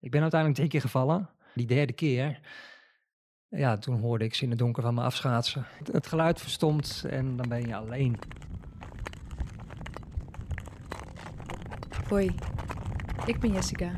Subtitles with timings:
[0.00, 1.28] Ik ben uiteindelijk drie keer gevallen.
[1.54, 2.40] Die derde keer,
[3.48, 5.64] ja, toen hoorde ik ze in het donker van me afschaatsen.
[5.78, 8.18] Het, het geluid verstomt en dan ben je alleen.
[12.08, 12.34] Hoi,
[13.26, 13.92] ik ben Jessica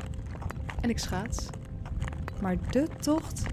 [0.81, 1.49] en ik schaats.
[2.41, 3.45] Maar de tocht,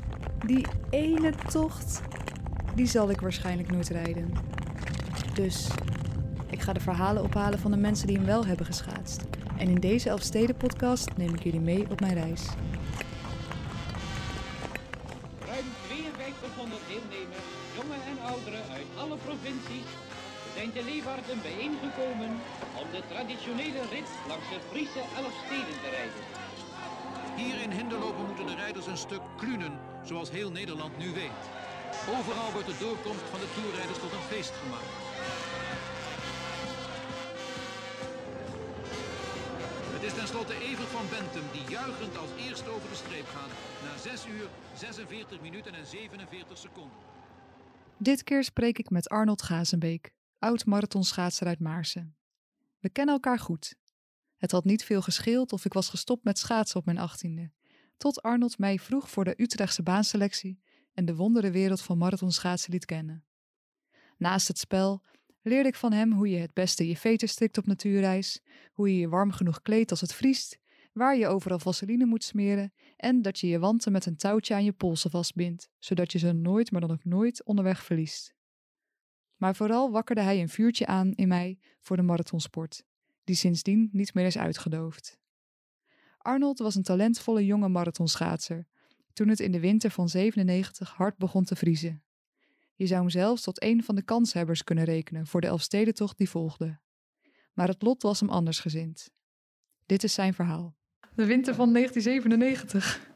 [0.47, 2.03] die ene tocht,
[2.75, 4.33] die zal ik waarschijnlijk nooit rijden.
[5.35, 5.71] Dus
[6.51, 9.29] ik ga de verhalen ophalen van de mensen die hem wel hebben geschaatst.
[9.61, 12.43] En in deze Elfsteden-podcast neem ik jullie mee op mijn reis.
[15.51, 17.49] Ruim 5200 deelnemers,
[17.79, 19.89] jongen en ouderen uit alle provincies,
[20.57, 22.33] zijn te Leeuwarden bijeengekomen
[22.81, 26.25] om de traditionele rit langs de Friese Elfsteden te rijden.
[27.41, 29.75] Hier in Hinderlopen moeten de rijders een stuk klunen,
[30.11, 31.43] zoals heel Nederland nu weet.
[32.17, 34.95] Overal wordt de doorkomst van de toerrijders tot een feest gemaakt.
[40.01, 43.51] Het is tenslotte Evert van Bentum die juichend als eerste over de streep gaat.
[43.85, 46.99] Na 6 uur, 46 minuten en 47 seconden.
[47.99, 52.17] Dit keer spreek ik met Arnold Gazenbeek, oud marathonschaatser uit Maarsen.
[52.79, 53.75] We kennen elkaar goed.
[54.37, 57.51] Het had niet veel gescheeld of ik was gestopt met schaatsen op mijn achttiende,
[57.97, 60.61] tot Arnold mij vroeg voor de Utrechtse baanselectie
[60.93, 63.25] en de wonderenwereld van marathonschaatsen liet kennen.
[64.17, 65.03] Naast het spel
[65.43, 68.41] leerde ik van hem hoe je het beste je veten strikt op natuurreis,
[68.73, 70.59] hoe je je warm genoeg kleedt als het vriest,
[70.93, 74.65] waar je overal vaseline moet smeren en dat je je wanten met een touwtje aan
[74.65, 78.35] je polsen vastbindt, zodat je ze nooit, maar dan ook nooit onderweg verliest.
[79.37, 82.85] Maar vooral wakkerde hij een vuurtje aan in mij voor de marathonsport,
[83.25, 85.19] die sindsdien niet meer is uitgedoofd.
[86.19, 88.67] Arnold was een talentvolle jonge marathonschaatser,
[89.13, 92.03] toen het in de winter van 97 hard begon te vriezen.
[92.81, 96.29] Je zou hem zelfs tot een van de kanshebbers kunnen rekenen voor de Elfstedentocht die
[96.31, 96.79] volgde.
[97.53, 99.11] Maar het lot was hem anders gezind.
[99.87, 100.75] Dit is zijn verhaal.
[101.15, 103.09] De winter van 1997.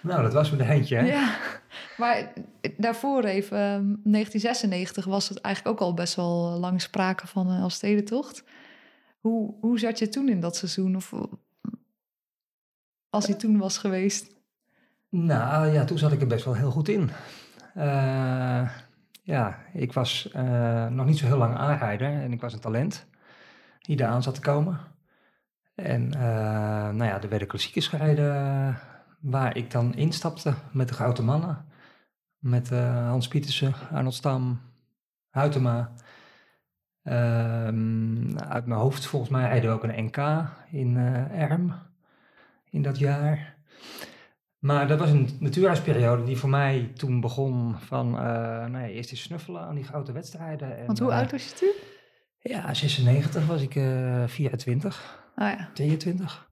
[0.00, 1.06] Nou, dat was me de eindje, hè?
[1.06, 1.38] Ja,
[1.96, 2.32] maar
[2.76, 7.60] daarvoor even, ehm, 1996 was het eigenlijk ook al best wel lang sprake van een
[7.60, 8.44] Elfstedentocht.
[9.20, 10.96] Hoe, hoe zat je toen in dat seizoen?
[10.96, 11.14] Of
[13.10, 14.34] als hij toen was geweest?
[15.08, 17.10] Nou ja, toen zat ik er best wel heel goed in.
[17.74, 18.70] Eh,
[19.22, 23.06] ja, ik was eh, nog niet zo heel lang aanrijder en ik was een talent
[23.80, 24.80] die daar aan zat te komen.
[25.74, 26.20] En eh,
[26.90, 28.78] nou ja, er werden klassiekers gereden
[29.20, 31.64] waar ik dan instapte met de grote mannen.
[32.38, 34.60] Met Hans Pietersen, Arnold Stam,
[35.30, 35.92] Huytema.
[37.02, 40.96] Ehm, uit mijn hoofd volgens mij rijden we ook een NK in
[41.30, 41.74] Erm
[42.70, 43.56] in dat jaar.
[44.62, 48.22] Maar dat was een natuurhuisperiode die voor mij toen begon van, uh,
[48.66, 50.78] nou ja, eerst eens snuffelen aan die grote wedstrijden.
[50.78, 51.72] En, Want hoe uh, oud was je toen?
[52.38, 55.70] Ja, 96 was ik uh, 24, Oh ja.
[55.74, 56.50] 22.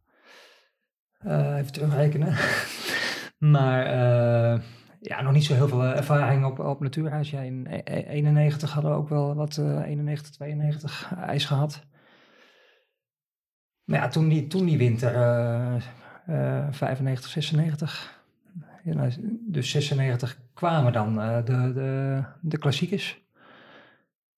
[1.26, 2.37] Uh, even terugrekenen.
[3.54, 3.84] maar
[5.00, 7.31] ja, nog niet zo heel veel ervaring op, op natuurhuis.
[7.31, 11.87] Ja, in 91 hadden we ook wel wat, 91, 92 ijs gehad.
[13.84, 15.12] Maar ja, toen die, toen die winter,
[16.26, 18.20] 95, 96.
[18.82, 19.08] Ja,
[19.41, 23.20] dus 96 kwamen dan uh, de, de, de klassiekers.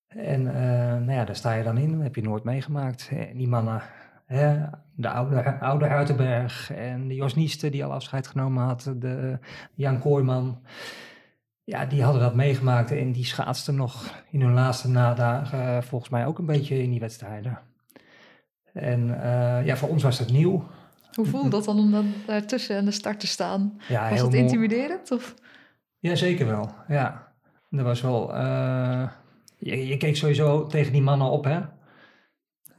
[0.09, 0.55] En uh,
[0.93, 3.11] nou ja, daar sta je dan in, heb je nooit meegemaakt.
[3.13, 3.83] En die mannen,
[4.27, 9.39] hè, de oude, oude Huitenberg en de Jos Nieste die al afscheid genomen had, de
[9.75, 10.61] Jan Kooijman.
[11.65, 16.27] Ja, die hadden dat meegemaakt en die schaatsten nog in hun laatste nadagen volgens mij
[16.27, 17.59] ook een beetje in die wedstrijden.
[18.73, 19.07] En
[19.65, 20.69] ja, voor ons was dat nieuw.
[21.15, 23.81] Hoe voelde dat dan om dan daartussen aan de start te staan?
[23.89, 25.11] Ja, was dat intimiderend?
[25.11, 25.35] Of?
[25.99, 26.75] Ja, zeker wel.
[26.89, 27.33] Ja,
[27.71, 28.35] er was wel.
[28.37, 29.09] Uh,
[29.59, 31.61] je, je, keek sowieso tegen die mannen op, hè?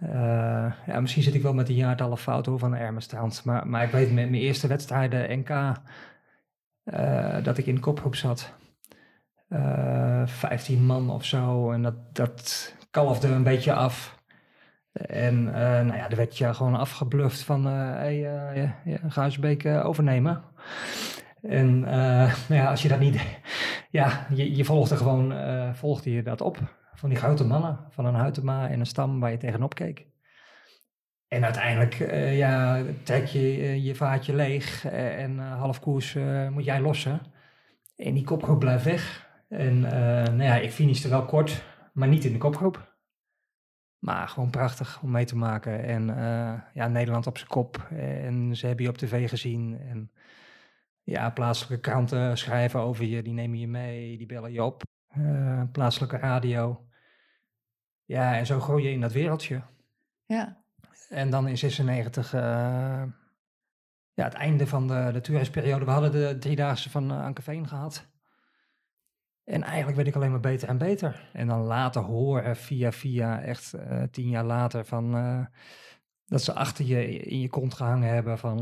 [0.04, 3.42] Uh, ja, misschien zit ik wel met de jaartallen fout over van de.
[3.44, 8.16] Maar, maar ik weet met mijn eerste wedstrijden NK uh, dat ik in de kopgroep
[8.16, 8.54] zat.
[10.26, 11.72] 15 man of zo.
[11.72, 14.23] En dat, dat kalfde een beetje af.
[14.94, 18.98] En uh, nou ja, er werd je gewoon afgebluft van, uh, hey, uh, ja, ja,
[19.08, 20.44] Goudsbeek overnemen.
[21.42, 23.22] En nou ja, als je dat niet,
[23.90, 25.34] ja, je, je volgde gewoon,
[25.76, 26.58] volgde je dat op.
[26.94, 30.06] Van die grote mannen, van een Huytema en een Stam waar je tegenop keek.
[31.28, 31.94] En uiteindelijk,
[32.32, 36.18] ja, trek je je vaatje leeg en half koers
[36.50, 37.22] moet jij lossen.
[37.96, 39.30] En die kopgroep blijft weg.
[39.50, 41.64] En nou ja, ik finishte wel kort,
[41.94, 42.93] maar niet in de kopgroep.
[44.04, 45.84] Maar gewoon prachtig om mee te maken.
[45.84, 47.88] En uh, ja, Nederland op zijn kop.
[47.92, 49.80] En ze hebben je op tv gezien.
[49.80, 50.12] En
[51.04, 53.22] ja, plaatselijke kranten schrijven over je.
[53.22, 54.84] Die nemen je mee, die bellen je op.
[55.18, 56.88] Uh, plaatselijke radio.
[58.06, 59.62] Ja, en zo gooi je in dat wereldje.
[60.26, 60.64] Ja.
[61.10, 62.42] En dan in 96 uh,
[64.14, 65.50] ja, het einde van de, de.
[65.86, 68.13] We hadden de driedaagse van Ankeveen gehad.
[69.44, 71.30] En eigenlijk werd ik alleen maar beter en beter.
[71.34, 75.46] En dan later horen via via, echt uh, tien jaar later, van, uh,
[76.26, 78.58] dat ze achter je in je kont gehangen hebben van...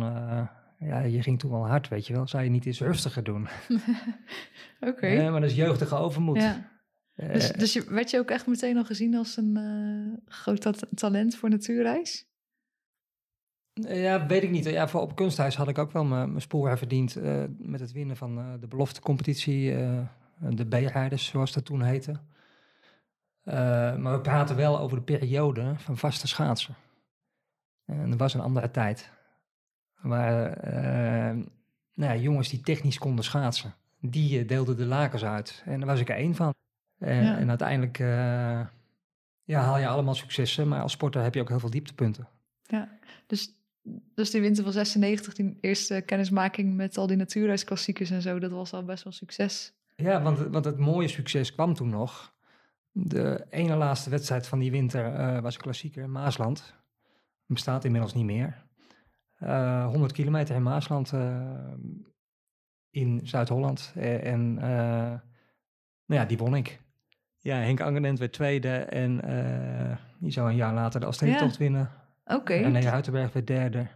[0.79, 2.27] ja, je ging toen wel hard, weet je wel.
[2.27, 3.41] Zou je niet eens rustiger doen?
[4.79, 4.89] Oké.
[4.89, 5.29] Okay.
[5.29, 6.41] maar dat is jeugdige overmoed.
[6.41, 6.69] Ja.
[7.15, 9.59] Dus, dus je, werd je ook echt meteen al gezien als een
[10.25, 12.31] groot ta talent voor natuurreis?
[13.73, 14.65] Ja, weet ik niet.
[14.65, 18.17] Ja, voor op kunsthuis had ik ook wel mijn sporen verdiend uh, met het winnen
[18.17, 19.99] van uh, de beloftecompetitie, uh,
[20.49, 22.19] de B-rijders zoals dat toen heette.
[23.97, 26.75] maar we praten wel over de periode van vaste schaatsen.
[27.85, 29.09] En dat was een andere tijd.
[30.01, 30.57] Waar
[31.93, 35.63] nou ja, jongens die technisch konden schaatsen, die deelden de lakens uit.
[35.65, 36.53] En daar was ik er één van.
[36.97, 37.37] Ja.
[37.37, 37.97] En uiteindelijk
[39.43, 42.27] ja, haal je allemaal successen, maar als sporter heb je ook heel veel dieptepunten.
[42.63, 42.89] Ja,
[43.27, 43.53] dus
[44.15, 48.51] dus die winter van 96, die eerste kennismaking met al die natuurreisklassiekers en zo, dat
[48.51, 49.73] was al best wel succes.
[49.95, 52.33] Ja, want, want het mooie succes kwam toen nog.
[52.91, 56.75] De ene laatste wedstrijd van die winter uh, was een klassieker in Maasland.
[57.45, 58.65] Bestaat inmiddels niet meer.
[59.39, 61.73] Uh, 100 kilometer in Maasland uh,
[62.89, 63.93] in Zuid-Holland.
[63.95, 64.53] en
[66.05, 66.81] nou ja, die won ik.
[67.37, 69.15] Ja, Henk Angenent werd tweede en
[70.19, 71.57] die zou een jaar later de Alstedentocht ja.
[71.57, 71.91] winnen.
[72.23, 72.35] Oké.
[72.35, 72.63] Okay.
[72.63, 73.87] En Huitenberg werd derde.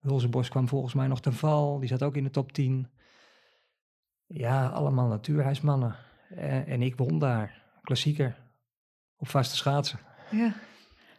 [0.00, 1.78] Hulzenbos kwam volgens mij nog ten val.
[1.78, 2.88] Die zat ook in de top 10.
[4.32, 5.96] Ja, allemaal natuurhuismannen.
[6.28, 7.62] En, en ik won daar.
[7.82, 8.36] Klassieker.
[9.16, 9.98] Op vaste schaatsen.
[10.30, 10.52] Ja.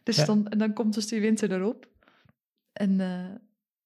[0.04, 0.25] Dus ja.
[0.25, 1.88] Dan, dan komt dus die winter erop.
[2.74, 3.30] En uh,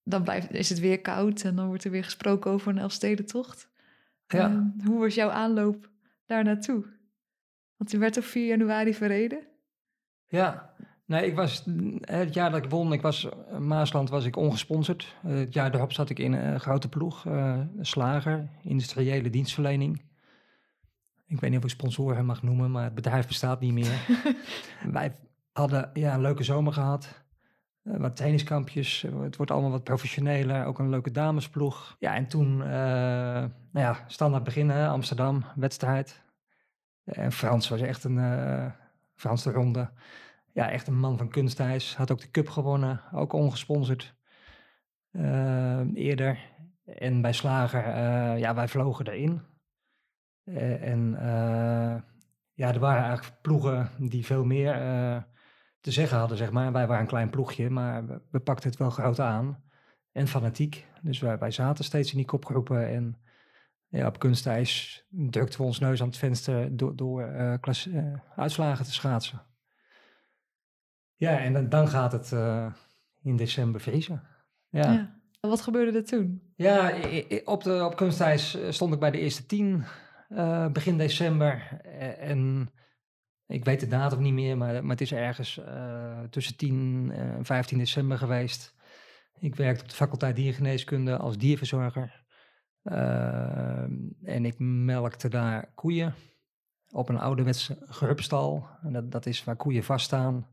[0.03, 1.43] dan blijft, is het weer koud.
[1.43, 3.69] En dan wordt er weer gesproken over een Elfstedentocht.
[4.27, 4.49] Ja.
[4.49, 5.89] Uh, hoe was jouw aanloop
[6.25, 6.85] daar naartoe?
[7.77, 9.47] Want die werd op 4 januari verreden.
[10.27, 10.73] Ja,
[11.07, 11.63] Nee, ik was
[12.01, 13.27] het jaar dat ik won, ik was
[13.59, 15.15] Maasland was ik ongesponsord.
[15.25, 20.01] Uh, het jaar daarop zat ik in een grote ploeg, uh, slager, industriële dienstverlening.
[21.27, 24.05] Ik weet niet of ik sponsoren mag noemen, maar het bedrijf bestaat niet meer.
[24.91, 25.15] Wij
[25.51, 27.25] hadden ja, een leuke zomer gehad.
[27.81, 30.65] Wat tenniskampjes, het wordt allemaal wat professioneler.
[30.65, 31.95] Ook een leuke damesploeg.
[31.99, 36.21] Ja, en toen, nou ja, standaard beginnen, Amsterdam, wedstrijd.
[37.03, 38.19] En Frans was echt een
[39.15, 39.89] Frans de ronde
[40.57, 41.95] ja, echt een man van kunstijs.
[41.95, 44.15] Had ook de cup gewonnen, ook ongesponsord
[45.11, 46.39] uh, eerder.
[46.85, 49.41] En bij Slager, uh, ja, wij vlogen erin.
[50.45, 51.11] Uh, en
[52.53, 54.73] ja, er waren eigenlijk ploegen die veel meer
[55.79, 56.71] te zeggen hadden, zeg maar.
[56.71, 59.63] Wij waren een klein ploegje, maar we, pakten het wel groot aan.
[60.11, 60.87] En fanatiek.
[61.01, 63.17] Dus wij, zaten steeds in die kopgroepen en
[63.87, 67.31] ja, op kunstijs drukten we ons neus aan het venster door, door
[68.35, 69.41] uitslagen te schaatsen.
[71.17, 72.73] Ja, en dan, dan gaat het uh,
[73.21, 74.23] in december vriezen.
[74.69, 74.91] Ja.
[74.91, 75.15] ja.
[75.39, 76.41] Wat gebeurde er toen?
[76.55, 76.93] Ja,
[77.43, 79.85] op, de, op kunstijs eh, stond ik bij de eerste tien
[80.29, 81.81] uh, begin december.
[82.19, 82.69] En
[83.47, 87.45] ik weet de datum niet meer, maar, maar het is ergens uh, tussen 10 en
[87.45, 88.75] 15 december geweest.
[89.39, 92.25] Ik werkte op de faculteit diergeneeskunde als dierverzorger.
[94.23, 96.13] en ik melkte daar koeien
[96.91, 98.67] op een ouderwetse gerupstal.
[98.81, 100.47] En dat, dat is waar koeien vaststaan.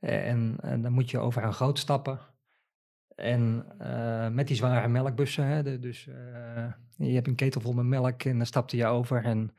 [0.00, 2.18] En, en, dan moet je over een groot stappen.
[3.14, 7.72] En uh, met die zware melkbussen, hè, de, dus uh, je hebt een ketel vol
[7.72, 9.24] met melk en dan stapte je over.
[9.24, 9.54] En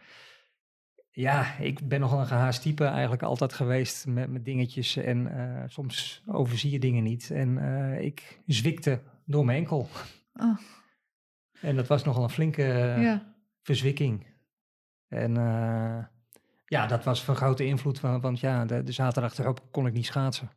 [1.09, 4.95] ja, ik ben nogal een gehaast type eigenlijk altijd geweest met, met dingetjes.
[4.95, 7.31] En uh, soms overzie je dingen niet.
[7.31, 7.57] En
[8.01, 9.87] ik zwikte door mijn enkel.
[10.33, 10.57] Oh.
[11.61, 12.63] En dat was nogal een flinke
[12.99, 13.35] ja.
[13.61, 14.27] verzwikking.
[15.07, 15.33] En
[16.69, 20.05] ja, dat was van grote invloed, want ja, de, de zaterdag erop kon ik niet
[20.05, 20.49] schaatsen.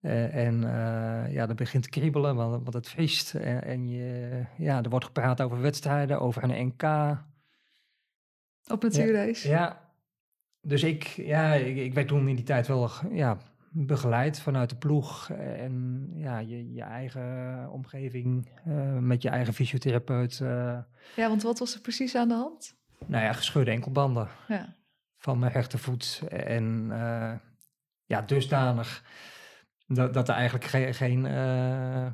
[0.00, 3.34] Uh, en uh, ja, dat begint te kriebelen, want, want het vriest.
[3.34, 6.82] En, en, je, ja, er wordt gepraat over wedstrijden, over een NK.
[8.70, 9.42] Op natuurreis?
[9.42, 9.92] Ja, ja,
[10.60, 13.38] dus ik, ja, ik, ik werd toen in die tijd wel ja,
[13.70, 15.30] begeleid vanuit de ploeg.
[15.30, 20.36] En ja, je, je eigen omgeving uh, met je eigen fysiotherapeut.
[21.16, 22.76] ja, want wat was er precies aan de hand?
[23.06, 24.28] Nou ja, gescheurde enkelbanden.
[24.48, 24.80] Ja
[25.22, 26.22] van mijn rechtervoet.
[26.28, 27.32] En uh,
[28.04, 29.04] ja, dusdanig
[29.86, 30.94] dat, dat er eigenlijk geen...
[30.94, 32.06] geen uh,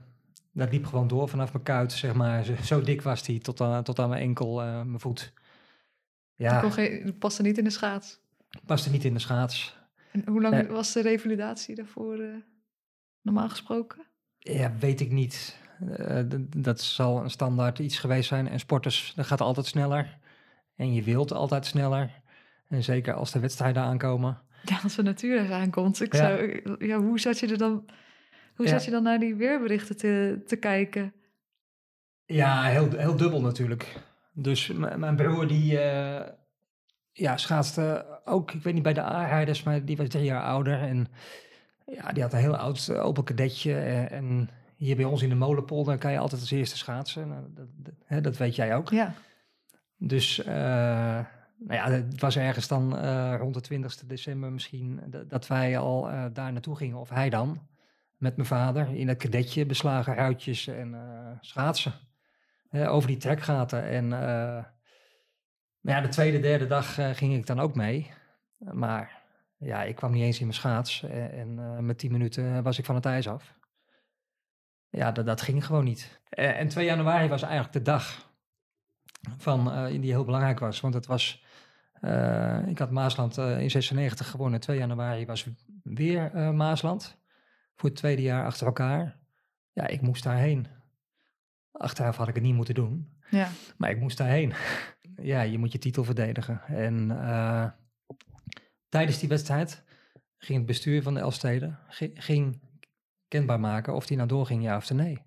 [0.52, 2.44] dat liep gewoon door vanaf mijn kuit, zeg maar.
[2.44, 5.32] Zo, zo dik was die tot aan, tot aan mijn enkel, uh, mijn voet.
[6.34, 6.60] Ja.
[6.60, 8.20] Dat geen, paste niet in de schaats?
[8.66, 9.76] Paste niet in de schaats.
[10.12, 12.18] En hoe lang was de revalidatie daarvoor
[13.22, 14.06] normaal gesproken?
[14.38, 15.58] Ja, weet ik niet.
[16.56, 18.48] dat zal een standaard iets geweest zijn.
[18.48, 20.18] En sporters, dat gaat altijd sneller.
[20.76, 22.22] En je wilt altijd sneller.
[22.68, 24.38] En zeker als de wedstrijden aankomen.
[24.62, 26.00] Ja, als de natuurreis aankomt.
[26.00, 26.18] Ik ja.
[26.18, 27.84] Zou, ja, hoe zat je er dan...
[28.54, 28.72] Hoe Ja.
[28.72, 31.12] zat je dan naar die weerberichten te, te kijken?
[32.25, 33.96] Ja, heel, heel dubbel natuurlijk.
[34.32, 36.26] Dus mijn broer die eh,
[37.12, 40.80] ja, schaatste ook, ik weet niet bij de aanrijders, maar die was drie jaar ouder.
[40.80, 41.06] En
[41.87, 43.75] ja, die had een heel oud eh, open kadetje.
[43.75, 47.28] En, en hier bij ons in de molenpolder kan je altijd als eerste schaatsen.
[47.28, 48.90] Nou, dat, dat, hè, dat weet jij ook.
[48.90, 49.14] Ja,
[49.96, 51.18] Dus eh,
[51.58, 55.78] nou ja, het was ergens dan eh, rond de 20 december misschien dat, dat wij
[55.78, 56.96] al eh, daar naartoe gingen.
[56.96, 57.66] Of hij dan,
[58.16, 61.92] met mijn vader, in het kadetje, beslagen ruitjes en eh, schaatsen.
[62.70, 63.82] Eh, over die trekgaten.
[63.82, 64.64] En eh,
[65.80, 68.10] nou ja, de tweede, derde dag eh, ging ik dan ook mee.
[68.58, 69.22] Maar
[69.58, 71.02] ja, ik kwam niet eens in mijn schaats.
[71.02, 73.54] En, eh, met 10 minuten was ik van het ijs af.
[74.90, 76.20] Ja, dat, dat ging gewoon niet.
[76.28, 78.32] Eh, en 2 januari was eigenlijk de dag
[79.36, 80.80] van, eh, die heel belangrijk was.
[80.80, 81.44] Want het was,
[82.00, 84.61] eh, ik had Maasland eh, in 96 gewonnen.
[84.61, 85.47] 2 januari was
[85.83, 87.19] weer eh, Maasland.
[87.76, 89.19] Voor het tweede jaar achter elkaar.
[89.73, 90.67] Ja, ik moest daarheen.
[91.73, 93.19] Achteraf had ik het niet moeten doen.
[93.31, 93.49] ja.
[93.76, 94.52] Maar ik moest daarheen.
[95.33, 96.61] ja, je moet je titel verdedigen.
[96.67, 97.09] En
[98.88, 99.83] tijdens die wedstrijd
[100.38, 102.61] ging het bestuur van de Elfstede gi- ging
[103.28, 105.23] kenbaar maken of die nou doorging, ja of nee.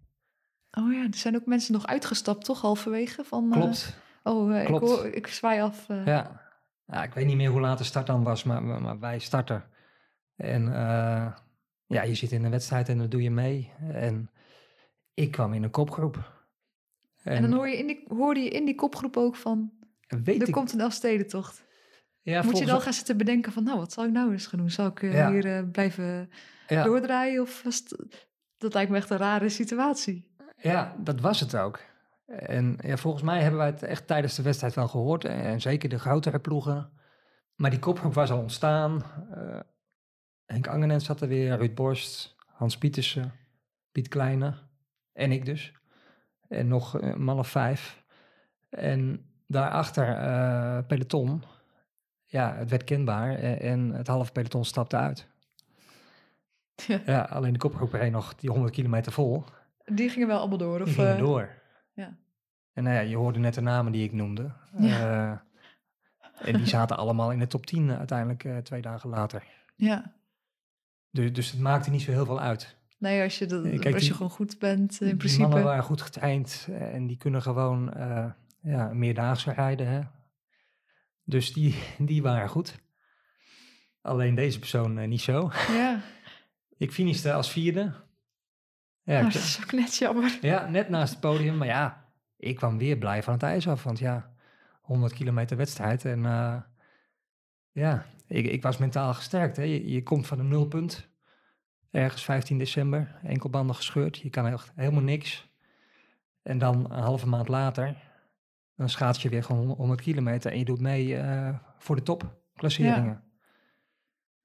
[0.72, 2.62] Oh ja, er zijn ook mensen nog uitgestapt, toch?
[2.62, 3.50] Halverwege van...
[3.52, 3.98] Klopt.
[4.24, 5.88] oh, ik, hoor, ik zwaai af.
[5.88, 6.42] Ja.
[6.92, 9.64] Ja, ik weet niet meer hoe laat de start dan was, maar, maar, wij starten.
[10.36, 11.34] En eh,
[11.86, 13.72] ja, je zit in een wedstrijd en dan doe je mee.
[13.92, 14.30] En
[15.14, 16.40] ik kwam in een kopgroep.
[17.24, 19.72] En dan hoor je in die, hoorde je in die kopgroep ook van...
[20.08, 21.64] weet er ik, komt een Elfstedentocht.
[22.22, 23.64] ja, Moet je dan gaan zitten bedenken van...
[23.64, 24.70] nou, wat zal ik nou eens gaan doen?
[24.70, 25.32] Zal ik eh, Ja.
[25.32, 26.30] hier eh, blijven
[26.68, 27.42] ja, doordraaien?
[27.42, 27.84] Of was
[28.58, 30.30] dat lijkt me echt een rare situatie.
[30.58, 31.80] Ja, dat was het ook.
[32.40, 35.26] En ja, volgens mij hebben wij het echt tijdens de wedstrijd wel gehoord.
[35.26, 36.90] En, zeker de grotere ploegen.
[37.56, 39.04] Maar die kopgroep was al ontstaan.
[39.32, 39.60] Eh,
[40.46, 43.34] Henk Angenens zat er weer, Ruud Borst, Hans Pietersen,
[43.92, 44.54] Piet Kleine
[45.14, 45.74] en ik dus.
[46.48, 48.04] En nog een man of vijf.
[48.70, 51.44] En daarachter eh, peloton.
[52.26, 55.28] Ja, het werd kenbaar en, het halve peloton stapte uit.
[56.88, 57.02] Ja.
[57.06, 59.44] Ja, alleen de kopgroep reed nog die 100 kilometer vol.
[59.86, 60.78] Die gingen wel allemaal door.
[60.78, 61.61] Die Of, gingen eh, door.
[62.74, 64.52] En nou ja, je hoorde net de namen die ik noemde.
[64.78, 65.32] Eh,
[66.42, 69.44] en die zaten allemaal in de top 10 uiteindelijk eh, twee dagen later.
[69.76, 70.14] Ja.
[71.12, 72.76] Dus, dus het maakte niet zo heel veel uit.
[72.98, 75.16] Nee, als je, dat, Eh, kijk, als je die- gewoon goed bent, eh, in Die
[75.16, 75.42] principe.
[75.42, 79.88] mannen waren goed getraind eh, en die kunnen gewoon eh ja, meerdaagse rijden.
[79.88, 80.02] Hè?
[81.24, 82.80] Dus die, die waren goed.
[84.02, 85.52] Alleen deze persoon eh, niet zo.
[85.68, 86.00] Ja,
[86.78, 87.94] Ik finishte als vierde.
[89.04, 90.38] Ja, dat is ook net jammer.
[90.42, 91.58] Ja, net naast het podium.
[91.58, 92.01] Maar ja,
[92.42, 93.84] ik kwam weer blij van het ijs af.
[93.84, 94.34] Want ja,
[94.82, 96.06] 100 kilometer wedstrijd.
[96.06, 96.58] En eh,
[97.72, 99.58] ja, ik, ik was mentaal gesterkt.
[99.58, 99.64] Hè.
[99.64, 101.10] Je, je komt van een nulpunt.
[101.92, 103.20] Ergens 15 december.
[103.24, 104.18] Enkelbanden gescheurd.
[104.18, 105.50] Je kan echt helemaal niks.
[106.42, 107.96] En dan een halve maand later.
[108.76, 110.52] Dan schaats je weer gewoon 100 kilometer.
[110.52, 113.24] En je doet mee eh, voor de topklasseringen.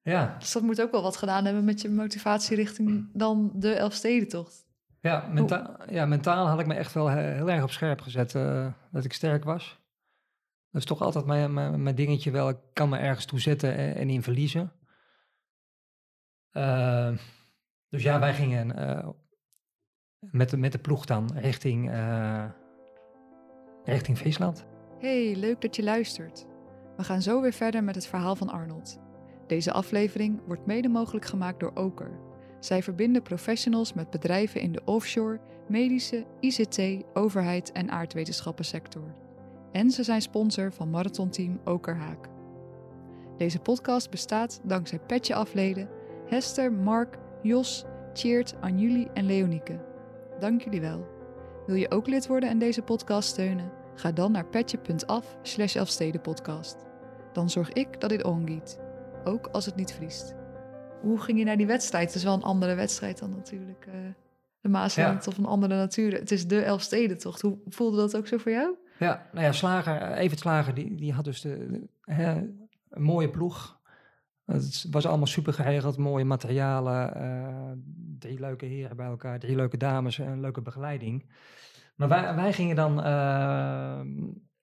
[0.03, 0.37] Ja.
[0.39, 4.66] Dus dat moet ook wel wat gedaan hebben met je motivatie richting dan de Elfstedentocht.
[5.07, 8.35] Ja, menta ja, mentaal had ik me echt wel he- heel erg op scherp gezet
[8.35, 9.81] eh, dat ik sterk was.
[10.71, 12.49] Dat is toch altijd mijn, mijn, mijn dingetje wel.
[12.49, 14.73] Ik kan me ergens toe zetten en, en in verliezen.
[16.51, 17.13] Eh,
[17.89, 19.09] dus ja, wij gingen eh,
[20.19, 22.45] met, de, met de ploeg dan richting, eh,
[23.85, 24.67] richting Friesland.
[24.99, 26.47] Hey, leuk dat je luistert.
[26.97, 29.01] We gaan zo weer verder met het verhaal van Arnold.
[29.47, 32.19] Deze aflevering wordt mede mogelijk gemaakt door Oker.
[32.61, 36.81] Zij verbinden professionals met bedrijven in de offshore, medische, ICT,
[37.15, 39.15] overheid en aardwetenschappensector.
[39.73, 42.29] En ze zijn sponsor van marathonteam Okerhaak.
[43.37, 45.89] Deze podcast bestaat dankzij Petje afleden
[46.27, 49.85] Hester, Mark, Jos, Tjeerd, Anjuli en Leonieke.
[50.41, 51.07] Dank jullie wel.
[51.67, 53.71] Wil je ook lid worden en deze podcast steunen?
[53.95, 56.77] Ga dan naar petje.af slash Elfstedenpodcast.
[57.33, 58.79] Dan zorg ik dat dit ongiet,
[59.25, 60.35] ook als het niet vriest.
[61.01, 62.07] Hoe ging je naar die wedstrijd?
[62.07, 63.95] Het is wel een andere wedstrijd dan natuurlijk eh,
[64.61, 66.13] de Maasland of een andere natuur.
[66.13, 67.41] Het is de Elfstedentocht.
[67.41, 68.75] Hoe voelde dat ook zo voor jou?
[68.99, 72.35] Ja, nou ja, Slager, eh, Evert Slager, die, die had dus de, de- hè,
[72.89, 73.81] een mooie ploeg.
[74.45, 77.73] Het was allemaal super geregeld, mooie materialen, eh,
[78.19, 81.31] drie leuke heren bij elkaar, drie leuke dames en een leuke begeleiding.
[81.97, 82.95] Maar wij, wij gingen dan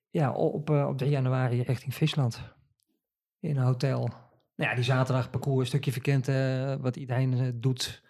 [0.09, 2.41] ja, op, op 3 januari richting Friesland
[3.39, 4.09] in een hotel.
[4.63, 8.03] Nou ja, die zaterdag parcours, een stukje verkend, eh, wat iedereen eh, doet.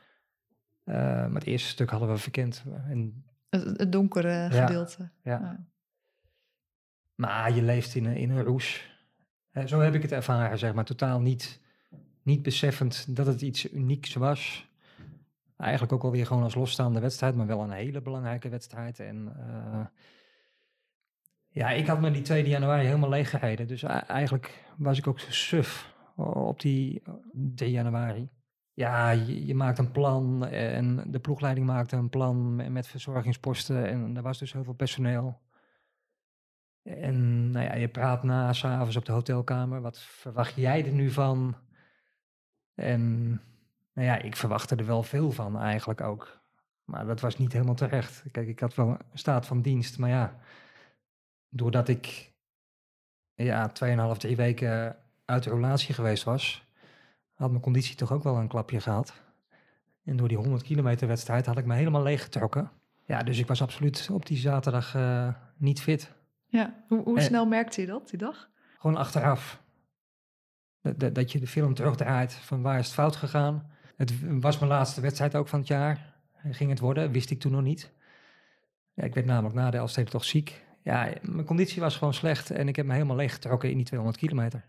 [0.83, 2.63] Eh, maar het eerste stuk hadden we verkend.
[2.89, 5.09] En Het, het donkere gedeelte.
[5.23, 5.31] ja.
[5.31, 5.65] Ja.
[7.15, 8.91] Maar je leeft in een, in een roes.
[9.65, 10.85] Zo heb ik het ervaren, zeg maar.
[10.85, 11.61] Totaal niet,
[12.23, 14.71] niet beseffend dat het iets unieks was.
[15.57, 18.99] eigenlijk ook alweer gewoon als losstaande wedstrijd, maar wel een hele belangrijke wedstrijd.
[18.99, 19.33] En
[21.49, 23.67] ja, ik had me die 2 januari helemaal leeg gereden.
[23.67, 28.29] Dus eigenlijk was ik ook suf op die eh, 3 januari.
[28.73, 33.87] Ja, je, je maakt een plan en de ploegleiding maakte een plan me- met verzorgingsposten.
[33.87, 35.41] En er was dus heel veel personeel.
[36.83, 39.81] En nou ja, je praat na, s'avonds op de hotelkamer.
[39.81, 41.55] Wat verwacht jij er nu van?
[42.75, 43.29] En
[43.93, 46.41] nou ja, ik verwachtte er wel veel van eigenlijk ook.
[46.85, 48.23] Maar dat was niet helemaal terecht.
[48.31, 50.39] Kijk, ik had wel een staat van dienst, maar ja,
[51.49, 52.33] doordat ik
[53.33, 53.71] ja,
[54.13, 56.65] 2,5, drie weken uit de relatie geweest was,
[57.33, 59.13] had mijn conditie toch ook wel een klapje gehad.
[60.05, 62.71] En door die 100 kilometer wedstrijd had ik me helemaal leeggetrokken.
[63.05, 66.11] Ja, dus ik was absoluut op die zaterdag eh, niet fit.
[66.45, 68.49] Ja, hoe, hoe snel merkte je dat die dag?
[68.79, 69.61] Gewoon achteraf.
[70.81, 73.71] Dat, dat, je de film terugdraait van waar is het fout gegaan.
[73.95, 76.13] Het was mijn laatste wedstrijd ook van het jaar.
[76.51, 77.91] Ging het worden, wist ik toen nog niet.
[78.93, 80.63] Ja, ik werd namelijk na de Elfstede toch ziek.
[80.81, 84.19] Ja, mijn conditie was gewoon slecht en ik heb me helemaal leeggetrokken in die 200
[84.19, 84.65] kilometer.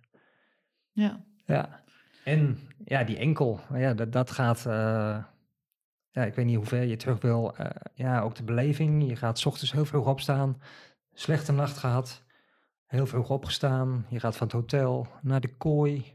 [0.94, 1.24] Ja.
[1.46, 1.82] Ja.
[2.24, 4.66] En ja, die enkel, ja, dat, dat gaat...
[4.66, 5.24] eh,
[6.10, 7.56] ja, ik weet niet hoe ver je terug wil.
[7.56, 9.08] eh, ja, ook de beleving.
[9.08, 10.60] Je gaat 's ochtends heel vroeg opstaan.
[11.12, 12.22] Slechte nacht gehad.
[12.86, 14.06] Heel vroeg opgestaan.
[14.08, 16.12] Je gaat van het hotel naar de kooi.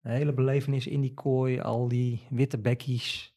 [0.00, 1.60] De hele belevenis in die kooi.
[1.60, 3.34] Al die witte bekkies.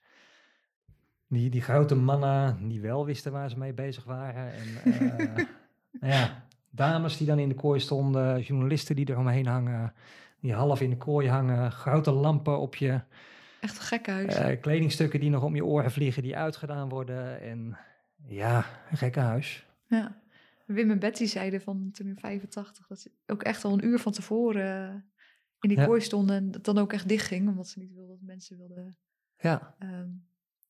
[1.27, 4.53] Die, die grote mannen die wel wisten waar ze mee bezig waren.
[4.53, 5.35] En eh,
[5.99, 8.41] nou ja, dames die dan in de kooi stonden.
[8.41, 9.93] Journalisten die er omheen hangen.
[10.41, 11.71] Die half in de kooi hangen.
[11.71, 13.01] Grote lampen op je.
[13.61, 14.35] Echt een gekke huis.
[14.35, 17.41] Eh, kledingstukken die nog om je oren vliegen, die uitgedaan worden.
[17.41, 17.77] En
[18.27, 19.65] ja, een gekke huis.
[19.87, 20.21] Ja.
[20.65, 23.99] Wim en Betty zeiden van toen in 85 dat ze ook echt al een uur
[23.99, 24.93] van tevoren eh,
[25.59, 25.85] in die Ja.
[25.85, 28.57] kooi stonden en dat dan ook echt dicht ging, omdat ze niet wilden dat mensen
[28.57, 28.97] wilden
[29.37, 30.07] Ja, ehm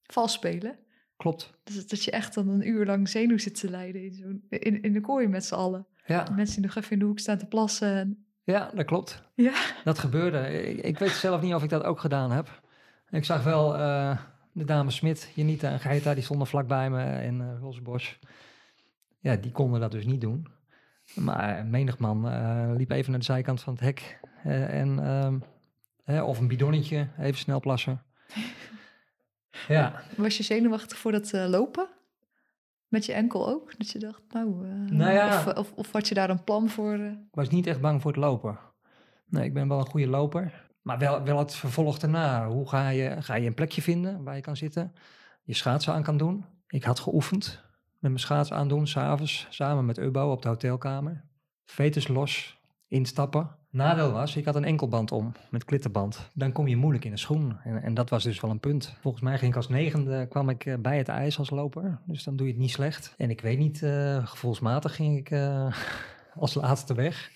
[0.04, 0.80] vals spelen.
[1.18, 1.54] klopt.
[1.64, 4.82] Dus dat je echt dan een uur lang zenuw zit te lijden in, zo'n, in,
[4.82, 5.88] in de kooi met z'n allen.
[6.06, 7.96] Ja, Mensen die nog even in de hoek staan te plassen.
[7.96, 9.24] En, ja dat klopt.
[9.33, 10.68] ja, Dat gebeurde.
[10.70, 12.62] Ik, ik weet zelf niet of ik dat ook gedaan heb.
[13.10, 14.18] Ik zag wel eh,
[14.51, 18.20] de dame Smit, Janita en Geita, die stonden vlakbij me in uh.
[19.20, 20.48] Ja, die konden dat dus niet doen.
[21.16, 24.20] Maar menig man eh, liep even naar de zijkant van het hek.
[24.44, 25.40] en, ehm,
[26.03, 28.01] hè, of een bidonnetje, even snel plassen.
[29.68, 31.88] Ja, was je zenuwachtig voor dat lopen?
[32.88, 33.78] Met je enkel ook?
[33.78, 34.66] Dat je dacht, nou...
[34.70, 35.28] eh, Nou ja.
[35.28, 36.94] of, of, of had je daar een plan voor?
[36.94, 37.06] eh?
[37.12, 38.60] Ik was niet echt bang voor het lopen.
[39.26, 40.66] Nee, ik ben wel een goede loper.
[40.82, 42.48] Maar wel, wel het vervolg daarna.
[42.48, 44.94] Hoe ga je, ga je een plekje vinden waar je kan zitten?
[45.44, 46.46] Je schaatsen aan kan doen.
[46.68, 47.46] Ik had geoefend
[47.92, 51.26] met mijn schaats aandoen, s'avonds, samen met Ubbo op de hotelkamer.
[51.66, 53.56] Vetus los, instappen.
[53.70, 56.30] Nadeel was, ik had een enkelband om, met klittenband.
[56.34, 57.58] Dan kom je moeilijk in de schoen.
[57.64, 58.96] En, en dat was dus wel een punt.
[59.01, 62.01] Volgens mij ging ik als negende, kwam ik eh, bij het ijs als loper.
[62.06, 63.14] Dus dan doe je het niet slecht.
[63.18, 65.74] En ik weet niet, eh, gevoelsmatig ging ik eh,
[66.44, 67.32] als laatste weg.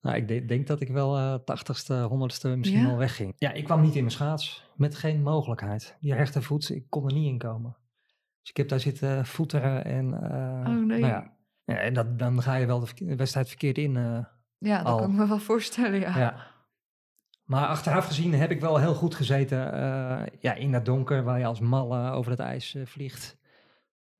[0.00, 2.88] Nou, ik de- denk dat ik wel eh tachtigste, honderdste misschien Ja?
[2.90, 3.32] al wegging.
[3.36, 4.70] Ja, ik kwam niet in mijn schaats.
[4.76, 5.96] Met geen mogelijkheid.
[6.00, 7.76] Die rechtervoet, ik kon er niet in komen.
[8.40, 10.12] Dus ik heb daar zitten voeteren en...
[10.14, 11.00] Oh, nee.
[11.00, 13.96] Nou ja, ja, en dat, dan ga je wel de wedstrijd verkeerd in.
[14.62, 14.98] Ja, dat Al.
[14.98, 16.18] kan ik me wel voorstellen, ja.
[16.18, 16.50] ja.
[17.44, 21.38] Maar achteraf gezien heb ik wel heel goed gezeten eh, ja, in dat donker waar
[21.38, 23.36] je als malle over het ijs eh, vliegt.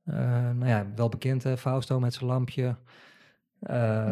[0.05, 0.17] Eh,
[0.51, 2.77] nou ja, wel bekend, hè, Fausto met zijn lampje.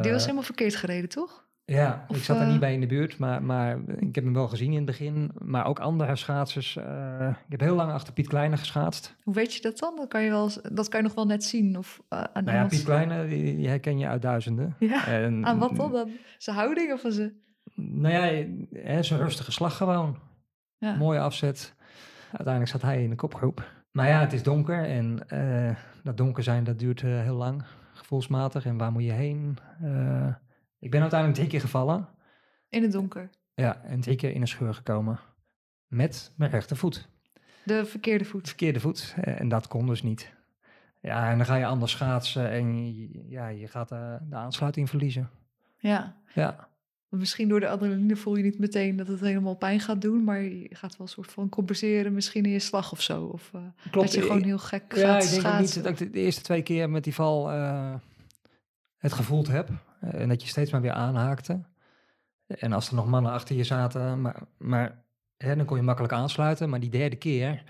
[0.03, 1.49] Die was helemaal verkeerd gereden, toch?
[1.71, 4.25] Ja, Of, ik zat er eh, niet bij in de buurt, maar, maar ik heb
[4.25, 5.31] hem wel gezien in het begin.
[5.39, 6.77] Maar ook andere schaatsers.
[6.77, 9.17] eh, ik heb heel lang achter Piet Kleine geschaatst.
[9.23, 9.97] Hoe weet je dat dan?
[9.97, 11.79] Dat kan je, wel, dat kan je nog wel net zien.
[11.79, 14.77] Of, eh, aan Nou ja, Piet Kleine, die, die herken je uit duizenden.
[14.79, 15.93] Ja, En, aan wat dan?
[15.93, 16.11] dan?
[16.39, 17.33] Zijn houding of van zijn...
[17.75, 20.19] Nou ja, hè, zijn rustige slag gewoon.
[20.79, 20.97] Ja.
[20.97, 21.75] Mooie afzet.
[22.33, 23.69] Uiteindelijk zat hij in de kopgroep.
[23.93, 27.63] Maar ja, het is donker en eh, dat donker zijn, dat duurt eh, heel lang,
[27.93, 28.65] gevoelsmatig.
[28.67, 29.59] En waar moet je heen?
[30.81, 32.09] Ik ben uiteindelijk drie keer gevallen.
[32.69, 33.31] In het donker.
[33.55, 35.21] Ja, en drie keer in een scheur gekomen.
[35.87, 37.09] Met mijn rechtervoet.
[37.65, 38.47] De verkeerde De voet.
[38.49, 39.15] verkeerde voet.
[39.21, 40.33] eh, en dat kon dus niet.
[41.01, 44.89] Ja, en dan ga je anders schaatsen en je, ja, je gaat eh, de aansluiting
[44.89, 45.31] verliezen.
[45.79, 46.17] Ja.
[46.35, 46.69] Ja,
[47.09, 50.25] Misschien door de adrenaline voel je niet meteen dat het helemaal pijn gaat doen.
[50.25, 52.13] Maar je gaat wel een soort van compenseren.
[52.15, 53.25] Misschien in je slag of zo.
[53.25, 56.19] Of eh, dat je gewoon heel gek Ja, gaat ik denk niet dat ik de
[56.21, 57.49] eerste twee keer met die val
[58.97, 59.69] het gevoeld heb.
[60.01, 61.61] Eh, en dat je steeds maar weer aanhaakte.
[62.47, 65.03] En als er nog mannen achter je zaten, maar, maar
[65.37, 66.69] hè, dan kon je makkelijk aansluiten.
[66.69, 67.63] Maar die derde keer,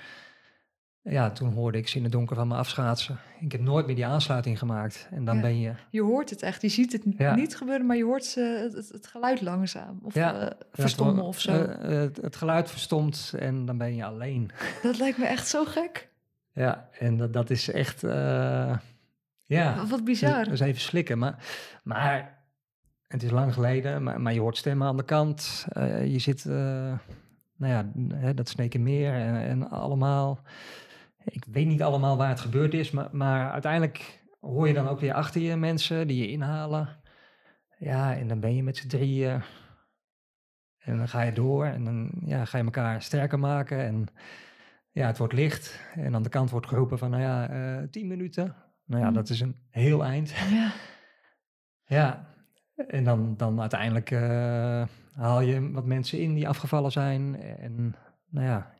[1.02, 3.18] ja, toen hoorde ik ze in het donker van me afschaatsen.
[3.40, 5.08] Ik heb nooit meer die aansluiting gemaakt.
[5.10, 5.40] En dan Ja.
[5.40, 5.72] ben je...
[5.90, 6.62] Je hoort het echt.
[6.62, 7.34] Je ziet het Ja.
[7.34, 9.98] niet gebeuren, maar je hoort ze, het, het geluid langzaam.
[10.02, 10.34] Of Ja.
[10.40, 11.64] eh, verstommen het- of zo.
[11.64, 14.50] eh, het, het geluid verstomt en dan ben je alleen.
[14.82, 16.08] dat lijkt me echt zo gek.
[16.52, 18.04] Ja, en dat, dat is echt...
[18.04, 18.76] eh,
[19.58, 20.44] ja, Wat- bizar.
[20.44, 21.18] Dat is even slikken.
[21.18, 21.44] Maar,
[21.82, 22.38] maar
[23.06, 25.66] het is lang geleden, maar, maar je hoort stemmen aan de kant.
[25.68, 26.52] eh, je zit, eh,
[27.56, 30.40] nou ja, hè, dat Snekenmeer en, en allemaal.
[31.24, 35.00] Ik weet niet allemaal waar het gebeurd is, maar, maar uiteindelijk hoor je dan ook
[35.00, 36.88] weer achter je mensen die je inhalen.
[37.78, 39.42] Ja, en dan ben je met z'n drieën.
[40.78, 43.78] En dan ga je door en dan ja, ga je elkaar sterker maken.
[43.78, 44.06] En
[44.90, 45.80] ja, het wordt licht.
[45.94, 48.54] En aan de kant wordt geroepen van, nou ja, eh tien minuten.
[48.90, 49.14] Nou ja, Mm.
[49.14, 50.30] dat is een heel eind.
[50.50, 50.72] Ja.
[51.84, 52.28] Ja,
[52.88, 54.82] en dan, dan uiteindelijk eh,
[55.14, 57.40] haal je wat mensen in die afgevallen zijn.
[57.40, 57.94] En
[58.28, 58.74] nou ja,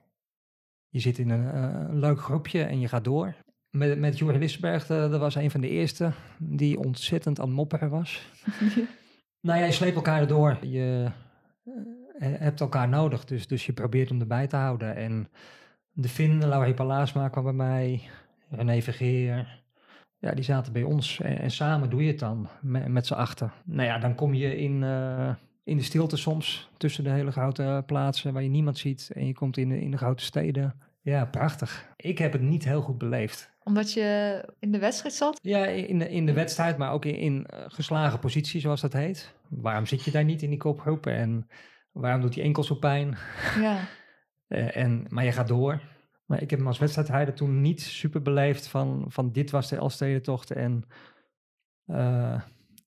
[0.89, 3.35] je zit in een, eh, leuk groepje en je gaat door.
[3.71, 7.91] Met, met Joeri Lissenberg, eh, dat was een van de eerste die ontzettend aan mopperen
[7.91, 8.23] was.
[9.41, 10.59] Nou ja, je sleept elkaar erdoor.
[10.67, 11.11] Je
[12.19, 14.97] hebt elkaar nodig, dus, dus je probeert hem erbij te houden.
[14.97, 15.29] En
[15.93, 18.09] de Finn, Laurie Palaasma kwam bij mij,
[18.51, 19.60] René Vergeer.
[20.21, 23.15] Ja, die zaten bij ons en, en samen doe je het dan met, met z'n
[23.15, 23.53] achter.
[23.65, 27.83] Nou ja, dan kom je in, eh, in de stilte soms tussen de hele grote
[27.87, 29.11] plaatsen waar je niemand ziet.
[29.15, 30.75] En je komt in de, in de grote steden.
[31.03, 31.89] Ja, prachtig.
[31.97, 33.51] Ik heb het niet heel goed beleefd.
[33.65, 35.39] Omdat je in de wedstrijd zat?
[35.43, 38.93] Ja, in de, in de wedstrijd, maar ook in, in eh, geslagen positie, zoals dat
[38.93, 39.35] heet.
[39.49, 41.07] Waarom zit je daar niet in die kopgroep?
[41.07, 41.49] En
[41.93, 43.17] waarom doet die enkel zo pijn?
[43.61, 43.79] Ja.
[44.51, 45.81] Eh, en, maar je gaat door.
[46.31, 49.77] Maar ik heb hem als wedstrijdrijder toen niet super beleefd van, van dit was de
[49.77, 50.51] Elfstedentocht.
[50.51, 50.85] En
[51.87, 52.41] eh,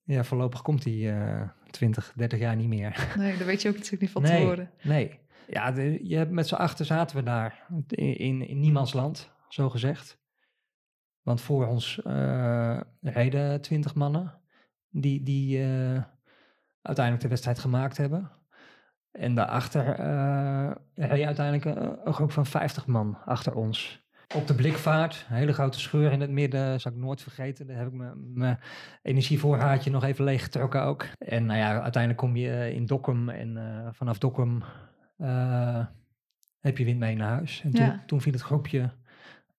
[0.04, 3.08] ja, voorlopig komt hij eh 20, 30 jaar niet meer.
[3.18, 4.70] Nee, dat weet je ook natuurlijk niet van nee, tevoren.
[4.82, 5.20] nee.
[5.46, 7.66] Ja, de, je hebt met z'n achter zaten we daar.
[7.88, 10.18] In, in, in niemands land, zo gezegd.
[11.22, 14.40] Want voor ons eh, reden twintig mannen.
[14.90, 16.02] Die, die eh,
[16.82, 18.30] uiteindelijk de wedstrijd gemaakt hebben.
[19.18, 24.02] En daarachter eh reed uiteindelijk een, een groep van 50 man achter ons.
[24.34, 27.66] Op de blikvaart, een hele grote scheur in het midden, zal ik nooit vergeten.
[27.66, 28.58] Daar heb ik mijn- mijn
[29.02, 31.06] energievoorraadje nog even leeggetrokken ook.
[31.18, 34.62] En nou ja, uiteindelijk kom je in Dokkum en eh, vanaf Dokkum
[35.16, 35.86] eh,
[36.60, 37.60] heb je wind mee naar huis.
[37.64, 38.02] En toen, Ja.
[38.06, 38.90] toen viel het groepje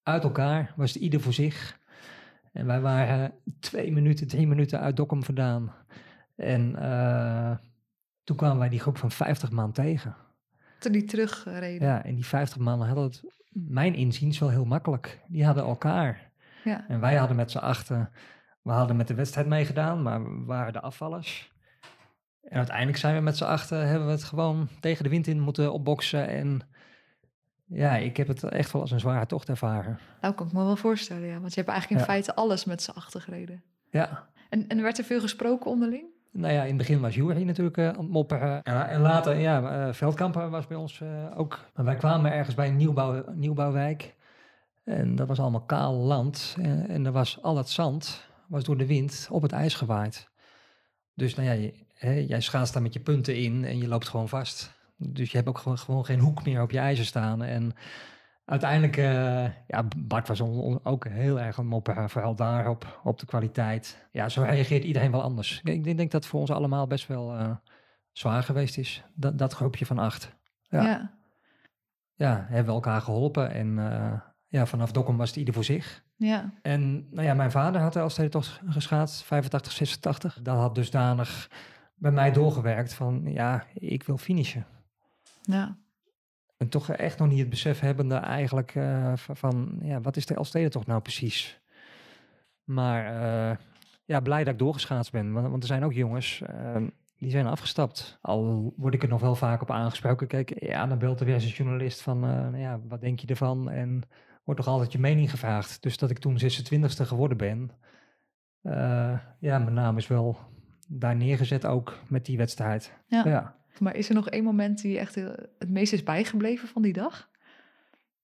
[0.03, 1.79] uit elkaar, was het ieder voor zich.
[2.53, 5.71] En wij waren twee minuten, drie minuten uit Dokkum vandaan.
[6.35, 7.51] En eh,
[8.25, 10.15] toen kwamen wij die groep van 50 man tegen.
[10.79, 11.87] Toen die terugreden.
[11.87, 15.19] Ja, en die 50 man hadden het, mijn inziens, wel heel makkelijk.
[15.27, 16.31] Die hadden elkaar.
[16.63, 16.85] Ja.
[16.87, 18.09] En wij hadden met z'n achten,
[18.61, 21.53] we hadden met de wedstrijd meegedaan, maar we waren de afvallers.
[22.43, 25.39] En uiteindelijk zijn we met z'n achten, hebben we het gewoon tegen de wind in
[25.39, 26.27] moeten opboksen.
[26.27, 26.61] En
[27.65, 29.99] ja, ik heb het echt wel als een zware tocht ervaren.
[30.21, 31.39] Nou, kan ik me wel voorstellen, ja.
[31.39, 32.13] Want je hebt eigenlijk in Ja.
[32.13, 33.63] feite alles met z'n achter gereden.
[33.89, 36.05] Ja, En, en werd er veel gesproken onderling?
[36.35, 38.63] Nou ja, in het begin was Jury natuurlijk eh, aan het mopperen.
[38.63, 41.59] En, en later, ja, Veldkamper was bij ons eh, ook.
[41.75, 44.15] Maar wij kwamen ergens bij een nieuwbouw, nieuwbouwwijk.
[44.83, 46.55] En dat was allemaal kaal land.
[46.61, 50.29] En, en er was al het zand, was door de wind op het ijs gewaaid.
[51.13, 54.09] Dus nou ja, je, hè, jij schaatst daar met je punten in en je loopt
[54.09, 54.73] gewoon vast.
[54.97, 57.43] Dus je hebt ook gewoon, gewoon geen hoek meer op je ijzer staan.
[57.43, 57.73] En
[58.45, 60.41] uiteindelijk, eh, ja, Bart was
[60.83, 64.07] ook heel erg aan het mopperen, vooral daarop, op de kwaliteit.
[64.11, 65.57] Ja, zo reageert iedereen wel anders.
[65.57, 67.55] Ik denk, ik denk dat het voor ons allemaal best wel eh,
[68.11, 70.35] zwaar geweest is, dat, dat groepje van acht.
[70.61, 70.83] Ja.
[70.83, 71.13] Ja.
[72.17, 76.03] Ja, hebben we elkaar geholpen en eh, ja, vanaf Dokkum was het ieder voor zich.
[76.15, 76.53] Ja.
[76.61, 80.39] En nou ja, mijn vader had als toch geschaatst, 85, 86.
[80.41, 81.49] Dat had dusdanig
[81.95, 84.65] bij mij doorgewerkt van, ja, ik wil finishen.
[85.41, 85.77] Ja.
[86.57, 90.35] En toch echt nog niet het besef hebbende eigenlijk eh, van, ja, wat is de
[90.35, 91.63] Elstede toch nou precies?
[92.65, 93.57] Maar eh,
[94.05, 95.33] ja, blij dat ik doorgeschaatst ben.
[95.33, 96.75] Want, want er zijn ook jongens, eh,
[97.17, 98.17] die zijn afgestapt.
[98.21, 100.27] Al word ik er nog wel vaak op aangesproken.
[100.27, 103.19] Kijk, ja, dan belt er weer eens een journalist van, eh, nou ja, wat denk
[103.19, 103.69] je ervan?
[103.69, 104.03] En
[104.43, 105.81] wordt toch altijd je mening gevraagd.
[105.83, 107.71] Dus dat ik toen 26e geworden ben.
[109.39, 110.37] ja, mijn naam is wel
[110.87, 112.93] daar neergezet ook met die wedstrijd.
[113.07, 113.23] Ja.
[113.25, 113.55] ja.
[113.79, 116.93] Maar is er nog één moment die echt heel- het meest is bijgebleven van die
[116.93, 117.29] dag?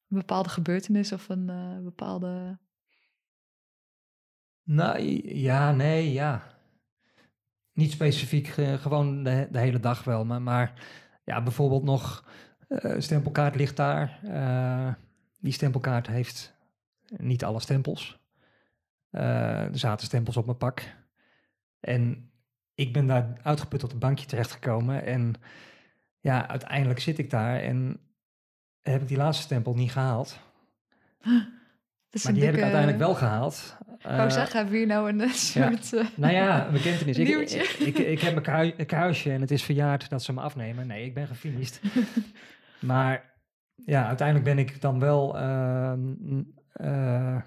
[0.09, 2.57] Een bepaalde gebeurtenis of een eh, bepaalde...
[4.63, 4.99] Nou,
[5.35, 6.43] ja, nee, ja.
[7.73, 10.25] Niet specifiek, eh, gewoon de, de hele dag wel.
[10.25, 10.73] Maar, maar
[11.23, 12.29] ja, bijvoorbeeld nog,
[12.67, 14.19] eh stempelkaart ligt daar.
[14.23, 14.93] Eh,
[15.39, 16.53] die stempelkaart heeft
[17.17, 18.19] niet alle stempels.
[19.09, 20.95] Eh, er zaten stempels op mijn pak.
[21.79, 22.30] En
[22.81, 25.05] ik ben daar uitgeput op een bankje terechtgekomen.
[25.05, 25.33] En
[26.19, 27.99] ja, uiteindelijk zit ik daar en
[28.81, 30.39] heb ik die laatste stempel niet gehaald.
[32.23, 33.77] Maar die heb ik uiteindelijk wel gehaald.
[33.97, 35.93] Ik wou Eh, zeggen, hebben we hier nou een soort...
[35.93, 37.17] eh, Nou ja, een bekentenis.
[37.17, 40.87] Ik, ik, ik, ik heb een kruisje en het is verjaard dat ze me afnemen.
[40.87, 41.81] Nee, ik ben gefinished.
[42.79, 43.33] maar
[43.75, 46.13] ja, uiteindelijk ben ik dan wel ehm,
[46.71, 47.37] eh,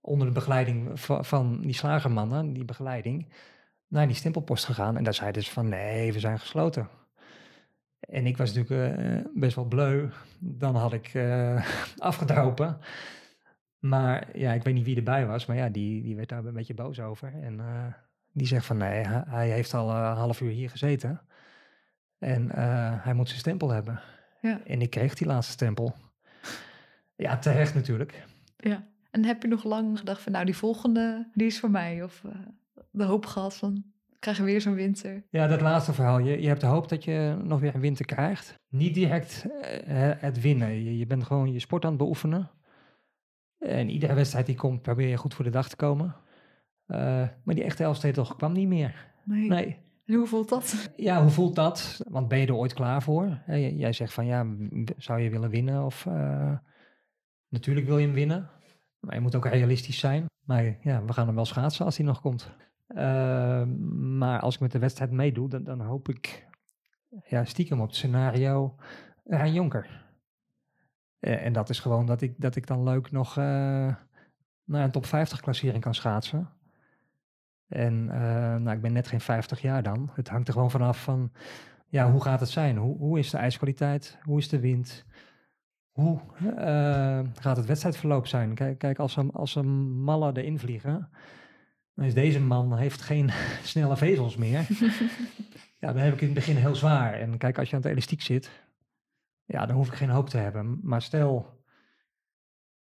[0.00, 3.32] onder de begeleiding van, van die slagermannen, die begeleiding,
[3.88, 4.96] naar die stempelpost gegaan.
[4.96, 6.88] En daar zeiden ze van, nee, we zijn gesloten.
[8.00, 10.08] En ik was natuurlijk eh, best wel bleu.
[10.38, 12.78] Dan had ik eh afgedropen.
[13.78, 15.46] Maar ja, ik weet niet wie erbij was.
[15.46, 17.32] Maar ja, die, die werd daar een beetje boos over.
[17.42, 17.86] En eh,
[18.32, 21.20] die zegt van nee, hij, heeft al een half uur hier gezeten.
[22.18, 22.50] En
[23.00, 24.00] hij moet zijn stempel hebben.
[24.40, 24.60] Ja.
[24.64, 25.94] En ik kreeg die laatste stempel.
[27.16, 28.24] Ja, terecht natuurlijk.
[28.56, 28.86] ja.
[29.10, 32.02] En heb je nog lang gedacht van, nou, die volgende, die is voor mij?
[32.02, 32.22] Of
[32.98, 35.24] de hoop gehad van, ik krijg weer zo'n winter?
[35.30, 36.18] Ja, dat laatste verhaal.
[36.18, 38.54] Je, je hebt de hoop dat je nog weer een winter krijgt.
[38.68, 40.84] Niet direct eh, het winnen.
[40.84, 42.50] Je, je bent gewoon je sport aan het beoefenen.
[43.58, 46.16] En iedere wedstrijd die komt, probeer je goed voor de dag te komen.
[46.86, 46.98] Eh,
[47.44, 49.12] maar die echte Elfstetel kwam niet meer.
[49.24, 49.48] Nee.
[49.48, 49.84] Nee.
[50.04, 50.90] En hoe voelt dat?
[50.96, 52.00] Ja, hoe voelt dat?
[52.08, 53.38] Want ben je er ooit klaar voor?
[53.46, 54.46] Jij zegt van ja,
[54.96, 55.84] zou je willen winnen?
[55.84, 56.52] Of eh,
[57.48, 58.50] natuurlijk wil je hem winnen.
[59.00, 60.24] Maar je moet ook realistisch zijn.
[60.44, 62.50] Maar ja, we gaan hem wel schaatsen als hij nog komt.
[62.96, 63.64] Eh,
[64.18, 66.46] maar als ik met de wedstrijd meedoe, dan, dan hoop ik
[67.24, 68.74] ja, stiekem op het scenario
[69.24, 70.04] Rijn Jonker.
[71.18, 73.94] Eh, en dat is gewoon dat ik, dat ik dan leuk nog eh,
[74.64, 76.48] naar een top 50 klassering kan schaatsen.
[77.68, 80.10] En eh, nou, ik ben net geen 50 jaar dan.
[80.14, 81.32] Het hangt er gewoon vanaf van,
[81.86, 82.76] ja, hoe gaat het zijn?
[82.76, 84.18] Hoe, hoe is de ijskwaliteit?
[84.22, 85.04] Hoe is de wind?
[85.90, 86.20] Hoe
[87.40, 88.54] gaat het wedstrijdverloop zijn?
[88.54, 91.08] Kijk, kijk als, een, als mallen erin vliegen,
[91.96, 93.30] dan is deze man heeft geen
[93.62, 94.66] snelle vezels meer.
[95.80, 97.12] ja, dan heb ik in het begin heel zwaar.
[97.14, 98.50] En kijk, als je aan het elastiek zit,
[99.44, 100.78] ja, dan hoef ik geen hoop te hebben.
[100.82, 101.60] Maar stel,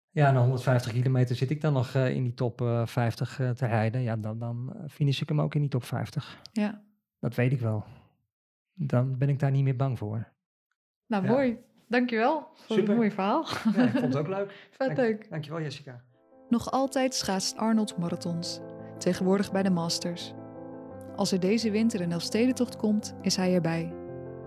[0.09, 3.49] ja, na 150 kilometer zit ik dan nog eh, in die top eh, 50 eh,
[3.49, 4.01] te rijden.
[4.01, 6.39] Ja, dan, dan eh, finish ik hem ook in die top 50.
[6.51, 6.81] Ja.
[7.19, 7.83] Dat weet ik wel.
[8.73, 10.27] Dan ben ik daar niet meer bang voor.
[11.07, 11.31] Nou, Ja.
[11.31, 11.57] mooi.
[11.87, 12.87] Dankjewel voor Super.
[12.87, 13.45] het mooie verhaal.
[13.75, 14.51] Ja, ik vond het ook leuk.
[14.77, 15.29] Vet Dank- leuk.
[15.29, 16.03] Dankjewel, Jessica.
[16.49, 18.59] Nog altijd schaatst Arnold marathons,
[18.97, 20.33] tegenwoordig bij de Masters.
[21.15, 23.93] Als er deze winter een Elfstedentocht komt, is hij erbij.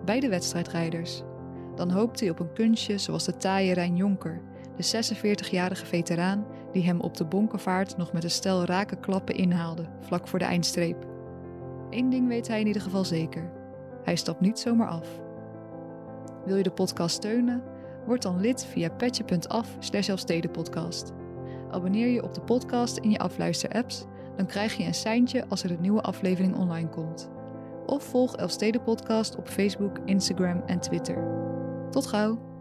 [0.04, 1.22] Bij de wedstrijdrijders.
[1.74, 4.42] Dan hoopt hij op een kunstje zoals de taaie Rijn Jonker,
[4.76, 9.88] de 46-jarige veteraan die hem op de bonkenvaart nog met een stel rake klappen inhaalde,
[10.00, 11.06] vlak voor de eindstreep.
[11.90, 13.50] Eén ding weet hij in ieder geval zeker.
[14.02, 15.08] Hij stapt niet zomaar af.
[16.44, 17.62] Wil je de podcast steunen?
[18.06, 20.10] Word dan lid via petje.af slash.
[21.70, 24.04] Abonneer je op de podcast in je afluister-apps,
[24.36, 27.30] dan krijg je een seintje als er een nieuwe aflevering online komt.
[27.86, 31.24] Of volg Elfsteden Podcast op Facebook, Instagram en Twitter.
[31.90, 32.55] Tot gauw!